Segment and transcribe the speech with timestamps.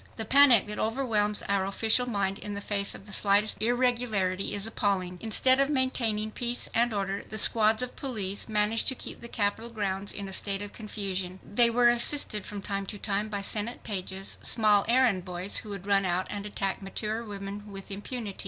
[0.15, 4.65] The panic that overwhelms our official mind in the face of the slightest irregularity is
[4.65, 5.19] appalling!
[5.21, 9.69] Instead of maintaining peace and order, the squads of police managed to keep the Capitol
[9.69, 11.39] grounds in a state of confusion.
[11.43, 15.85] They were assisted from time to time by Senate pages, small errand boys who would
[15.85, 18.39] run out and attack mature women with impunity.